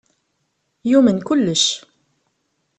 [0.91, 1.63] Yumen kullec.